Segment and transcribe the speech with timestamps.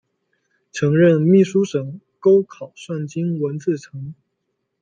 [0.71, 4.15] 曾任秘书省钩考算经文字臣。